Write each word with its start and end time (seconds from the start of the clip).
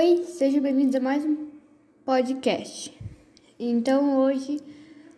Oi, 0.00 0.22
sejam 0.22 0.60
bem-vindos 0.60 0.94
a 0.94 1.00
mais 1.00 1.24
um 1.24 1.48
podcast. 2.04 2.96
Então 3.58 4.16
hoje 4.20 4.60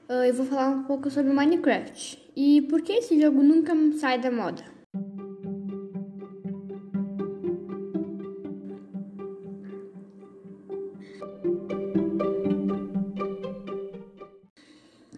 uh, 0.08 0.24
eu 0.24 0.32
vou 0.32 0.46
falar 0.46 0.70
um 0.70 0.84
pouco 0.84 1.10
sobre 1.10 1.30
Minecraft 1.34 2.18
e 2.34 2.62
por 2.62 2.80
que 2.80 2.94
esse 2.94 3.20
jogo 3.20 3.42
nunca 3.42 3.74
sai 3.98 4.18
da 4.18 4.30
moda. 4.30 4.64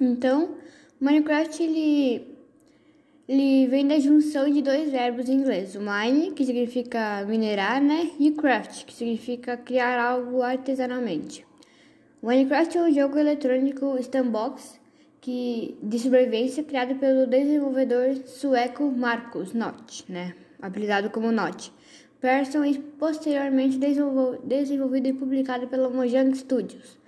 Então, 0.00 0.56
Minecraft 0.98 1.62
ele 1.62 2.31
ele 3.28 3.68
vem 3.68 3.86
da 3.86 3.98
junção 4.00 4.50
de 4.50 4.60
dois 4.60 4.90
verbos 4.90 5.28
em 5.28 5.34
inglês, 5.34 5.76
o 5.76 5.80
mine, 5.80 6.32
que 6.32 6.44
significa 6.44 7.24
minerar, 7.24 7.80
né, 7.80 8.10
e 8.18 8.32
craft, 8.32 8.84
que 8.84 8.92
significa 8.92 9.56
criar 9.56 10.00
algo 10.00 10.42
artesanalmente. 10.42 11.46
O 12.20 12.26
Minecraft 12.26 12.78
é 12.78 12.82
um 12.82 12.92
jogo 12.92 13.18
eletrônico 13.18 13.96
sandbox 14.02 14.80
que, 15.20 15.76
de 15.82 15.98
sobrevivência 16.00 16.64
criado 16.64 16.96
pelo 16.96 17.26
desenvolvedor 17.26 18.16
sueco 18.26 18.90
Marcus 18.90 19.52
Nott, 19.52 20.04
né, 20.10 20.34
apelidado 20.60 21.08
como 21.10 21.30
Nott, 21.30 21.72
Persson 22.20 22.64
e 22.64 22.78
posteriormente 22.78 23.78
desenvolvido 23.78 25.08
e 25.08 25.12
publicado 25.12 25.68
pela 25.68 25.88
Mojang 25.88 26.36
Studios 26.36 27.01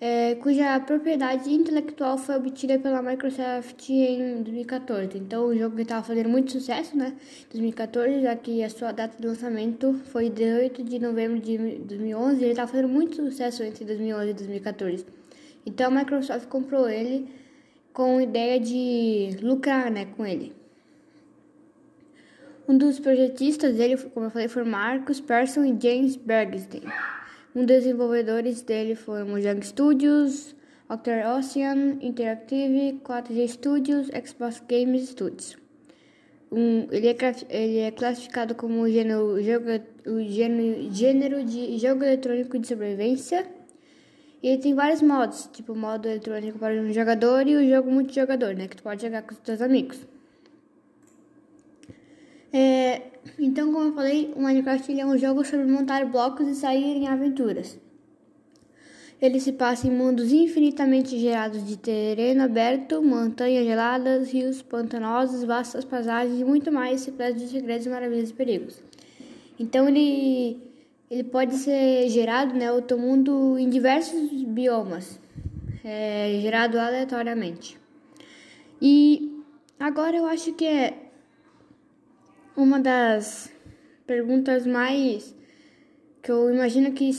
é, 0.00 0.34
cuja 0.36 0.80
propriedade 0.80 1.52
intelectual 1.52 2.16
foi 2.16 2.36
obtida 2.36 2.78
pela 2.78 3.02
Microsoft 3.02 3.90
em 3.90 4.42
2014. 4.42 5.18
Então 5.18 5.48
o 5.48 5.54
jogo 5.56 5.78
estava 5.78 6.02
fazendo 6.02 6.30
muito 6.30 6.52
sucesso, 6.52 6.96
né? 6.96 7.14
2014, 7.50 8.22
já 8.22 8.34
que 8.34 8.64
a 8.64 8.70
sua 8.70 8.92
data 8.92 9.20
de 9.20 9.26
lançamento 9.26 10.00
foi 10.06 10.30
18 10.30 10.82
de 10.82 10.98
novembro 10.98 11.38
de 11.38 11.58
2011. 11.58 12.42
Ele 12.42 12.50
estava 12.52 12.70
fazendo 12.70 12.88
muito 12.88 13.16
sucesso 13.16 13.62
entre 13.62 13.84
2011 13.84 14.30
e 14.30 14.34
2014. 14.34 15.06
Então 15.66 15.88
a 15.88 15.90
Microsoft 15.90 16.46
comprou 16.46 16.88
ele 16.88 17.28
com 17.92 18.16
a 18.16 18.22
ideia 18.22 18.58
de 18.58 19.36
lucrar, 19.42 19.90
né, 19.90 20.06
com 20.16 20.24
ele. 20.24 20.54
Um 22.66 22.78
dos 22.78 22.98
projetistas 22.98 23.76
dele, 23.76 23.98
como 23.98 24.26
eu 24.26 24.30
falei, 24.30 24.48
foi 24.48 24.64
Marcus 24.64 25.20
Persson 25.20 25.64
e 25.64 25.76
James 25.78 26.16
Bergstein. 26.16 26.84
Um 27.52 27.66
dos 27.66 27.78
desenvolvedores 27.78 28.62
dele 28.62 28.94
foi 28.94 29.24
Mojang 29.24 29.60
Studios, 29.66 30.54
Octar 30.88 31.36
Ocean 31.36 31.98
Interactive, 32.00 33.00
4G 33.04 33.48
Studios, 33.48 34.08
Xbox 34.24 34.62
Games 34.68 35.08
Studios. 35.08 35.56
Um, 36.52 36.86
ele, 36.92 37.08
é, 37.08 37.16
ele, 37.48 37.78
é, 37.78 37.90
classificado 37.90 38.54
como 38.54 38.88
gênero, 38.88 39.42
jogo, 39.42 39.66
o 40.06 40.22
gênero, 40.22 40.92
gênero 40.92 41.44
de 41.44 41.76
jogo 41.78 42.04
eletrônico 42.04 42.56
de 42.56 42.68
sobrevivência. 42.68 43.44
E 44.40 44.48
ele 44.48 44.62
tem 44.62 44.72
vários 44.72 45.02
modos, 45.02 45.48
tipo 45.52 45.74
modo 45.74 46.06
eletrônico 46.06 46.56
para 46.56 46.74
um 46.74 46.92
jogador 46.92 47.48
e 47.48 47.56
o 47.56 47.68
jogo 47.68 47.90
multijogador, 47.90 48.54
né? 48.54 48.68
Que 48.68 48.76
tu 48.76 48.82
pode 48.84 49.02
jogar 49.02 49.22
com 49.22 49.32
os 49.32 49.40
teus 49.40 49.60
amigos. 49.60 49.98
É, 52.52 53.02
então, 53.38 53.72
como 53.72 53.88
eu 53.88 53.92
falei, 53.94 54.32
o 54.36 54.42
Minecraft 54.42 55.00
é 55.00 55.06
um 55.06 55.16
jogo 55.16 55.44
sobre 55.44 55.66
montar 55.66 56.04
blocos 56.06 56.48
e 56.48 56.54
sair 56.54 56.96
em 56.96 57.06
aventuras. 57.06 57.78
Ele 59.20 59.38
se 59.38 59.52
passa 59.52 59.86
em 59.86 59.90
mundos 59.90 60.32
infinitamente 60.32 61.18
gerados 61.18 61.64
de 61.66 61.76
terreno 61.76 62.42
aberto, 62.42 63.02
montanhas 63.02 63.66
geladas, 63.66 64.32
rios 64.32 64.62
pantanosos, 64.62 65.44
vastas 65.44 65.84
paisagens 65.84 66.40
e 66.40 66.44
muito 66.44 66.72
mais, 66.72 67.04
repleto 67.04 67.38
de 67.38 67.48
segredos, 67.48 67.86
maravilhas 67.86 68.30
e 68.30 68.32
perigos. 68.32 68.82
Então 69.58 69.86
ele, 69.86 70.58
ele 71.10 71.24
pode 71.24 71.54
ser 71.56 72.08
gerado, 72.08 72.54
né, 72.54 72.72
outro 72.72 72.98
mundo 72.98 73.58
em 73.58 73.68
diversos 73.68 74.30
biomas, 74.44 75.20
é, 75.84 76.38
gerado 76.40 76.78
aleatoriamente. 76.78 77.78
E 78.80 79.44
agora 79.78 80.16
eu 80.16 80.24
acho 80.24 80.54
que 80.54 80.64
é 80.64 81.09
uma 82.60 82.78
das 82.78 83.50
perguntas 84.06 84.66
mais 84.66 85.34
que 86.22 86.30
eu 86.30 86.52
imagino 86.52 86.92
que 86.92 87.10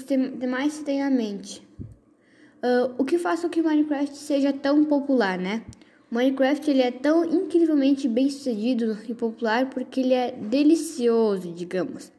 mais 0.47 0.73
se 0.73 0.83
tem 0.83 0.99
na 0.99 1.09
mente. 1.09 1.67
Uh, 2.63 2.93
o 2.97 3.03
que 3.03 3.17
faz 3.17 3.41
com 3.41 3.49
que 3.49 3.61
Minecraft 3.61 4.15
seja 4.15 4.53
tão 4.53 4.85
popular, 4.85 5.39
né? 5.39 5.63
Minecraft 6.11 6.69
ele 6.69 6.81
é 6.81 6.91
tão 6.91 7.25
incrivelmente 7.25 8.07
bem 8.07 8.29
sucedido 8.29 8.97
e 9.07 9.15
popular 9.15 9.69
porque 9.69 10.01
ele 10.01 10.13
é 10.13 10.31
delicioso, 10.31 11.51
digamos. 11.51 12.11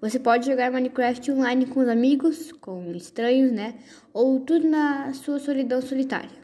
Você 0.00 0.18
pode 0.18 0.46
jogar 0.46 0.72
Minecraft 0.72 1.30
online 1.32 1.66
com 1.66 1.80
os 1.80 1.88
amigos, 1.88 2.52
com 2.52 2.90
estranhos, 2.92 3.52
né? 3.52 3.74
Ou 4.14 4.40
tudo 4.40 4.66
na 4.66 5.12
sua 5.12 5.38
solidão 5.38 5.82
solitária. 5.82 6.41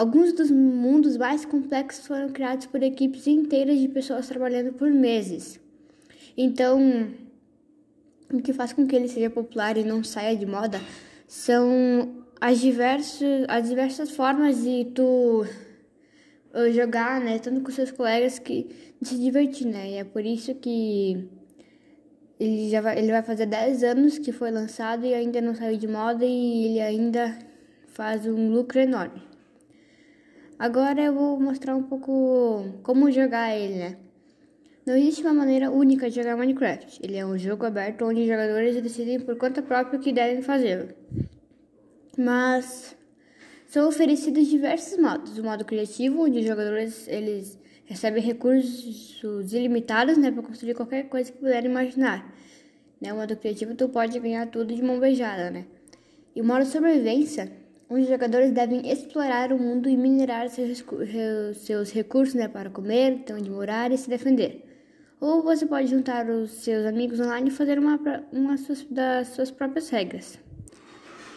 Alguns 0.00 0.32
dos 0.32 0.50
mundos 0.50 1.18
mais 1.18 1.44
complexos 1.44 2.06
foram 2.06 2.30
criados 2.30 2.64
por 2.64 2.82
equipes 2.82 3.26
inteiras 3.26 3.78
de 3.78 3.86
pessoas 3.86 4.26
trabalhando 4.26 4.72
por 4.72 4.90
meses. 4.90 5.60
Então, 6.34 7.10
o 8.32 8.40
que 8.40 8.54
faz 8.54 8.72
com 8.72 8.86
que 8.86 8.96
ele 8.96 9.08
seja 9.08 9.28
popular 9.28 9.76
e 9.76 9.84
não 9.84 10.02
saia 10.02 10.34
de 10.34 10.46
moda 10.46 10.80
são 11.28 12.24
as 12.40 12.58
diversas, 12.60 13.44
as 13.46 13.68
diversas 13.68 14.10
formas 14.10 14.62
de 14.62 14.86
tu 14.94 15.44
uh, 16.54 16.72
jogar, 16.72 17.20
né, 17.20 17.38
tanto 17.38 17.60
com 17.60 17.70
seus 17.70 17.90
colegas 17.90 18.38
que 18.38 18.70
se 19.02 19.18
divertir, 19.18 19.66
né? 19.66 19.90
E 19.90 19.94
é 19.96 20.04
por 20.04 20.24
isso 20.24 20.54
que 20.54 21.28
ele 22.38 22.70
já 22.70 22.80
vai, 22.80 22.98
ele 22.98 23.12
vai 23.12 23.22
fazer 23.22 23.44
10 23.44 23.82
anos 23.84 24.18
que 24.18 24.32
foi 24.32 24.50
lançado 24.50 25.04
e 25.04 25.12
ainda 25.12 25.42
não 25.42 25.54
saiu 25.54 25.76
de 25.76 25.86
moda 25.86 26.24
e 26.24 26.64
ele 26.68 26.80
ainda 26.80 27.38
faz 27.88 28.26
um 28.26 28.50
lucro 28.50 28.80
enorme. 28.80 29.28
Agora 30.60 31.00
eu 31.00 31.14
vou 31.14 31.40
mostrar 31.40 31.74
um 31.74 31.82
pouco 31.82 32.66
como 32.82 33.10
jogar 33.10 33.56
ele, 33.56 33.76
né? 33.76 33.96
Não 34.84 34.94
existe 34.94 35.22
uma 35.22 35.32
maneira 35.32 35.70
única 35.70 36.10
de 36.10 36.16
jogar 36.16 36.36
Minecraft. 36.36 37.00
Ele 37.02 37.16
é 37.16 37.24
um 37.24 37.38
jogo 37.38 37.64
aberto 37.64 38.04
onde 38.04 38.20
os 38.20 38.26
jogadores 38.26 38.82
decidem 38.82 39.18
por 39.18 39.38
conta 39.38 39.62
própria 39.62 39.98
o 39.98 40.02
que 40.02 40.12
devem 40.12 40.42
fazer. 40.42 40.94
Mas 42.14 42.94
são 43.68 43.88
oferecidos 43.88 44.48
diversos 44.48 44.98
modos. 44.98 45.38
O 45.38 45.42
modo 45.42 45.64
criativo, 45.64 46.24
onde 46.24 46.40
os 46.40 46.44
jogadores 46.44 47.08
eles 47.08 47.58
recebem 47.86 48.22
recursos 48.22 49.54
ilimitados, 49.54 50.18
né, 50.18 50.30
para 50.30 50.42
construir 50.42 50.74
qualquer 50.74 51.04
coisa 51.04 51.32
que 51.32 51.38
puderem 51.38 51.70
imaginar. 51.70 52.34
Né, 53.00 53.10
o 53.14 53.16
modo 53.16 53.34
criativo 53.34 53.74
tu 53.74 53.88
pode 53.88 54.20
ganhar 54.20 54.46
tudo 54.48 54.74
de 54.74 54.82
mão 54.82 55.00
beijada, 55.00 55.50
né? 55.50 55.64
E 56.36 56.42
o 56.42 56.44
modo 56.44 56.66
sobrevivência 56.66 57.50
os 57.90 58.06
jogadores 58.06 58.52
devem 58.52 58.88
explorar 58.88 59.52
o 59.52 59.58
mundo 59.58 59.88
e 59.88 59.96
minerar 59.96 60.48
seus, 60.48 60.84
seus 61.56 61.90
recursos 61.90 62.36
né, 62.36 62.46
para 62.46 62.70
comer, 62.70 63.24
ter 63.24 63.34
onde 63.34 63.50
morar 63.50 63.90
e 63.90 63.98
se 63.98 64.08
defender. 64.08 64.64
Ou 65.20 65.42
você 65.42 65.66
pode 65.66 65.88
juntar 65.88 66.30
os 66.30 66.52
seus 66.52 66.86
amigos 66.86 67.18
online 67.18 67.48
e 67.48 67.52
fazer 67.52 67.80
uma, 67.80 67.98
uma 68.32 68.54
das 68.90 69.28
suas 69.28 69.50
próprias 69.50 69.90
regras. 69.90 70.38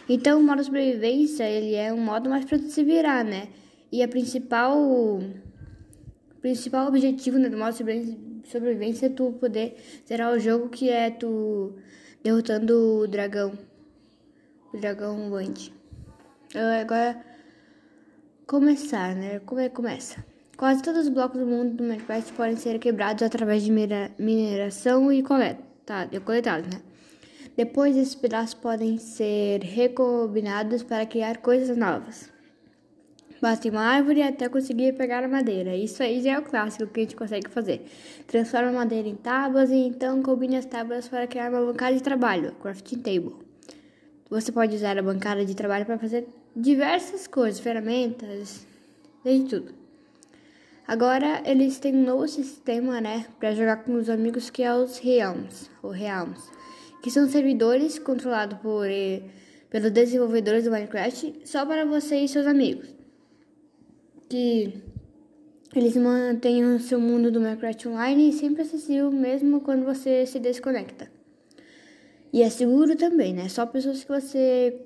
Então, 0.08 0.38
o 0.38 0.44
modo 0.44 0.62
sobrevivência 0.62 1.42
ele 1.42 1.74
é 1.74 1.92
um 1.92 2.00
modo 2.00 2.30
mais 2.30 2.44
para 2.44 2.58
se 2.58 2.84
virar, 2.84 3.24
né? 3.24 3.48
E 3.90 4.00
a 4.00 4.06
principal, 4.06 5.20
principal 6.40 6.86
objetivo 6.86 7.36
né, 7.36 7.48
do 7.48 7.58
modo 7.58 7.74
sobrevivência 8.44 9.06
é 9.06 9.08
tu 9.08 9.32
poder 9.40 9.76
zerar 10.06 10.32
o 10.32 10.38
jogo, 10.38 10.68
que 10.68 10.88
é 10.88 11.10
tu 11.10 11.72
derrotando 12.22 13.00
o 13.00 13.08
dragão, 13.08 13.58
o 14.72 14.78
dragão 14.78 15.28
Band. 15.28 15.83
Agora, 16.56 17.20
começar, 18.46 19.16
né? 19.16 19.40
Como 19.40 19.60
é 19.60 19.68
que 19.68 19.74
começa? 19.74 20.24
Quase 20.56 20.84
todos 20.84 21.02
os 21.02 21.08
blocos 21.08 21.40
do 21.40 21.46
mundo 21.46 21.74
do 21.74 21.82
Minecraft 21.82 22.32
podem 22.34 22.56
ser 22.56 22.78
quebrados 22.78 23.24
através 23.24 23.64
de 23.64 23.72
mineração 23.72 25.12
e 25.12 25.20
coleta, 25.20 25.60
coletados, 26.24 26.72
né? 26.72 26.80
Depois, 27.56 27.96
esses 27.96 28.14
pedaços 28.14 28.54
podem 28.54 28.98
ser 28.98 29.62
recombinados 29.62 30.84
para 30.84 31.04
criar 31.04 31.38
coisas 31.38 31.76
novas. 31.76 32.30
Basta 33.42 33.68
uma 33.68 33.82
árvore 33.82 34.22
até 34.22 34.48
conseguir 34.48 34.94
pegar 34.94 35.24
a 35.24 35.28
madeira. 35.28 35.74
Isso 35.74 36.04
aí 36.04 36.22
já 36.22 36.34
é 36.34 36.38
o 36.38 36.42
clássico 36.42 36.86
que 36.86 37.00
a 37.00 37.02
gente 37.02 37.16
consegue 37.16 37.50
fazer. 37.50 37.84
Transforma 38.28 38.68
a 38.68 38.72
madeira 38.72 39.08
em 39.08 39.16
tábuas 39.16 39.70
e 39.70 39.74
então 39.74 40.22
combine 40.22 40.56
as 40.56 40.66
tábuas 40.66 41.08
para 41.08 41.26
criar 41.26 41.50
uma 41.50 41.66
bancada 41.66 41.96
de 41.96 42.02
trabalho, 42.02 42.52
crafting 42.62 43.00
table. 43.00 43.34
Você 44.30 44.52
pode 44.52 44.76
usar 44.76 44.96
a 44.96 45.02
bancada 45.02 45.44
de 45.44 45.54
trabalho 45.54 45.84
para 45.84 45.98
fazer 45.98 46.26
diversas 46.54 47.26
coisas, 47.26 47.60
ferramentas, 47.60 48.66
desde 49.22 49.48
tudo. 49.48 49.74
Agora 50.86 51.42
eles 51.46 51.78
têm 51.78 51.94
um 51.94 52.04
novo 52.04 52.28
sistema, 52.28 53.00
né, 53.00 53.26
para 53.38 53.54
jogar 53.54 53.78
com 53.84 53.94
os 53.94 54.10
amigos 54.10 54.50
que 54.50 54.62
é 54.62 54.74
os 54.74 54.98
Realms, 54.98 55.70
ou 55.82 55.90
Realms, 55.90 56.42
que 57.02 57.10
são 57.10 57.26
servidores 57.28 57.98
controlados 57.98 58.58
por 58.58 58.86
eh, 58.86 59.22
pelos 59.70 59.90
desenvolvedores 59.90 60.64
do 60.64 60.70
Minecraft 60.70 61.40
só 61.44 61.66
para 61.66 61.84
você 61.84 62.16
e 62.20 62.28
seus 62.28 62.46
amigos. 62.46 62.94
Que 64.28 64.74
eles 65.74 65.96
mantêm 65.96 66.64
o 66.64 66.78
seu 66.78 67.00
mundo 67.00 67.32
do 67.32 67.40
Minecraft 67.40 67.88
online 67.88 68.32
sempre 68.32 68.62
acessível 68.62 69.10
mesmo 69.10 69.60
quando 69.62 69.84
você 69.84 70.26
se 70.26 70.38
desconecta. 70.38 71.10
E 72.32 72.42
é 72.42 72.50
seguro 72.50 72.94
também, 72.94 73.32
né? 73.32 73.48
Só 73.48 73.66
pessoas 73.66 74.04
que 74.04 74.08
você 74.08 74.80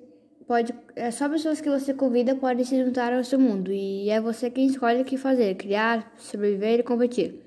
pode, 0.48 0.74
é 0.96 1.10
só 1.10 1.28
pessoas 1.28 1.60
que 1.60 1.68
você 1.68 1.92
convida 1.92 2.34
podem 2.34 2.64
se 2.64 2.82
juntar 2.82 3.12
ao 3.12 3.22
seu 3.22 3.38
mundo 3.38 3.70
e 3.70 4.08
é 4.08 4.18
você 4.18 4.48
quem 4.48 4.66
escolhe 4.66 5.02
o 5.02 5.04
que 5.04 5.18
fazer, 5.18 5.54
criar, 5.56 6.10
sobreviver 6.16 6.80
e 6.80 6.82
competir. 6.82 7.44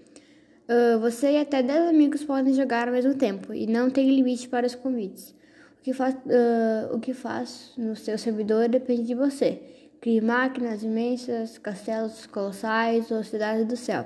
Uh, 0.69 1.00
você 1.00 1.31
e 1.31 1.38
até 1.38 1.63
10 1.63 1.89
amigos 1.89 2.24
podem 2.24 2.53
jogar 2.53 2.88
ao 2.88 2.94
mesmo 2.94 3.15
tempo 3.15 3.53
e 3.53 3.65
não 3.65 3.89
tem 3.89 4.07
limite 4.07 4.48
para 4.48 4.68
os 4.68 4.75
convites. 4.75 5.36
O 5.80 5.83
que 5.83 5.94
faz, 5.94 6.13
uh, 6.13 6.95
o 6.95 7.00
que 7.00 7.12
faz 7.12 7.74
no 7.75 7.95
seu 7.95 8.18
servidor 8.19 8.69
depende 8.69 9.04
de 9.04 9.15
você. 9.15 9.59
Crie 10.00 10.21
máquinas 10.21 10.83
imensas, 10.83 11.57
castelos 11.57 12.27
colossais 12.27 13.09
ou 13.09 13.24
cidades 13.24 13.65
do 13.65 13.75
céu. 13.75 14.06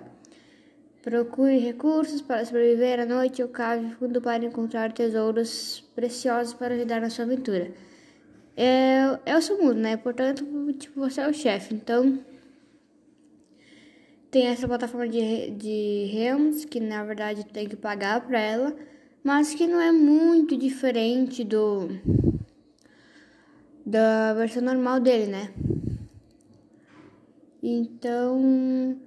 Procure 1.03 1.57
recursos 1.57 2.21
para 2.21 2.45
sobreviver 2.45 3.01
à 3.01 3.05
noite 3.05 3.43
ou 3.43 3.49
cave 3.49 3.93
fundo 3.95 4.21
para 4.21 4.45
encontrar 4.45 4.91
tesouros 4.93 5.83
preciosos 5.93 6.53
para 6.53 6.73
ajudar 6.73 7.01
na 7.01 7.09
sua 7.09 7.25
aventura. 7.25 7.71
É, 8.57 9.19
é 9.25 9.37
o 9.37 9.41
seu 9.41 9.57
mundo, 9.57 9.75
né? 9.75 9.97
Portanto, 9.97 10.45
tipo, 10.73 10.99
você 10.99 11.21
é 11.21 11.27
o 11.27 11.33
chefe. 11.33 11.73
Então, 11.73 12.19
tem 14.31 14.47
essa 14.47 14.67
plataforma 14.67 15.07
de, 15.07 15.51
de 15.51 16.09
Realms, 16.11 16.65
que 16.65 16.79
na 16.79 17.03
verdade 17.03 17.45
tem 17.45 17.67
que 17.67 17.75
pagar 17.75 18.19
para 18.19 18.39
ela, 18.39 18.75
mas 19.23 19.53
que 19.53 19.65
não 19.65 19.79
é 19.79 19.91
muito 19.91 20.57
diferente 20.57 21.43
do 21.43 21.89
da 23.85 24.33
versão 24.33 24.63
normal 24.63 24.99
dele, 24.99 25.27
né? 25.27 25.53
Então, 27.61 28.99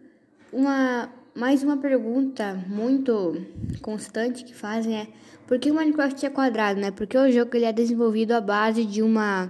uma 0.52 1.12
mais 1.38 1.62
uma 1.62 1.76
pergunta 1.76 2.52
muito 2.66 3.46
constante 3.80 4.42
que 4.42 4.52
fazem 4.52 4.96
é 4.96 5.06
por 5.46 5.56
que 5.56 5.70
o 5.70 5.74
Minecraft 5.74 6.26
é 6.26 6.30
quadrado, 6.30 6.80
né? 6.80 6.90
Porque 6.90 7.16
o 7.16 7.30
jogo 7.30 7.56
ele 7.56 7.64
é 7.64 7.72
desenvolvido 7.72 8.32
à 8.32 8.40
base 8.40 8.84
de 8.84 9.02
uma 9.02 9.48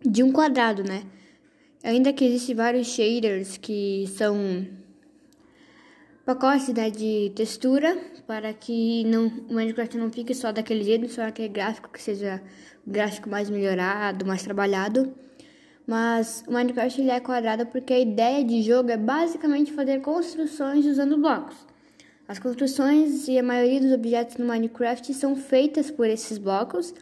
de 0.00 0.22
um 0.22 0.32
quadrado, 0.32 0.84
né? 0.84 1.02
Ainda 1.82 2.12
que 2.12 2.24
existem 2.24 2.54
vários 2.54 2.86
shaders 2.86 3.56
que 3.56 4.06
são 4.16 4.68
pacotes 6.24 6.68
né, 6.68 6.90
de 6.90 7.32
textura 7.34 7.98
para 8.24 8.54
que 8.54 9.02
não, 9.04 9.26
o 9.26 9.54
Minecraft 9.54 9.98
não 9.98 10.12
fique 10.12 10.32
só 10.32 10.52
daquele 10.52 10.84
jeito, 10.84 11.08
só 11.08 11.22
aquele 11.22 11.48
gráfico 11.48 11.90
que 11.90 12.00
seja 12.00 12.40
gráfico 12.86 13.28
mais 13.28 13.50
melhorado, 13.50 14.24
mais 14.24 14.44
trabalhado. 14.44 15.12
Mas 15.90 16.44
o 16.46 16.52
Minecraft 16.52 17.00
ele 17.00 17.10
é 17.10 17.18
quadrado 17.18 17.66
porque 17.66 17.92
a 17.92 17.98
ideia 17.98 18.44
de 18.44 18.62
jogo 18.62 18.92
é 18.92 18.96
basicamente 18.96 19.72
fazer 19.72 20.00
construções 20.00 20.86
usando 20.86 21.18
blocos. 21.18 21.56
As 22.28 22.38
construções 22.38 23.26
e 23.26 23.36
a 23.36 23.42
maioria 23.42 23.80
dos 23.80 23.92
objetos 23.92 24.36
no 24.36 24.46
Minecraft 24.46 25.12
são 25.12 25.34
feitas 25.34 25.90
por 25.90 26.06
esses 26.06 26.38
blocos, 26.38 26.94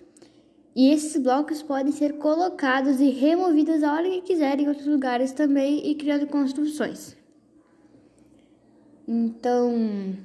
e 0.75 0.90
esses 0.90 1.23
blocos 1.23 1.62
podem 1.62 1.93
ser 1.93 2.14
colocados 2.14 2.99
e 2.99 3.11
removidos 3.11 3.82
a 3.82 3.93
hora 3.93 4.08
que 4.08 4.23
quiserem 4.23 4.64
em 4.64 4.69
outros 4.69 4.87
lugares 4.87 5.32
também 5.32 5.87
e 5.87 5.94
criando 5.94 6.26
construções. 6.26 7.14
Então, 9.06 10.17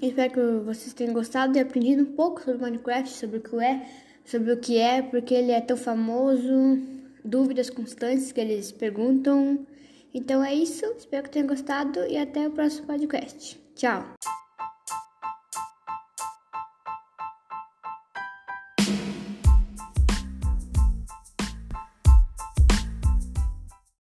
espero 0.00 0.32
que 0.32 0.64
vocês 0.64 0.94
tenham 0.94 1.12
gostado 1.12 1.54
e 1.58 1.60
aprendido 1.60 2.02
um 2.02 2.12
pouco 2.16 2.40
sobre 2.40 2.62
Minecraft, 2.62 3.10
sobre 3.10 3.36
o 3.36 3.42
que 3.42 3.56
é, 3.62 3.86
sobre 4.24 4.52
o 4.52 4.56
que 4.56 4.78
é, 4.78 5.02
porque 5.02 5.34
ele 5.34 5.52
é 5.52 5.60
tão 5.60 5.76
famoso 5.76 6.98
dúvidas 7.24 7.70
constantes 7.70 8.32
que 8.32 8.40
eles 8.40 8.72
perguntam. 8.72 9.66
Então 10.12 10.42
é 10.44 10.54
isso, 10.54 10.84
espero 10.98 11.24
que 11.24 11.30
tenham 11.30 11.48
gostado 11.48 12.04
e 12.06 12.18
até 12.18 12.46
o 12.46 12.50
próximo 12.50 12.86
podcast. 12.86 13.60
Tchau! 13.74 14.29